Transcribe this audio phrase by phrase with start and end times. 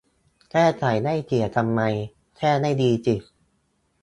[0.51, 1.81] แก้ไขให้เสียทำไม
[2.37, 3.15] แก้ให้ดีสิ